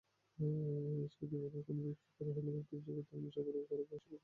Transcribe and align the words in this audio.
এদেশে 0.37 1.21
ইতিপূর্বে 1.21 1.59
কোনো 1.67 1.79
ভিক্ষুর 1.87 2.27
হেলিকপ্টার 2.35 2.79
যোগে 2.85 3.01
ধর্মীয় 3.01 3.31
সফর 3.35 3.53
করার 3.61 3.65
সৌভাগ্য 3.69 4.03
হয়নি। 4.03 4.17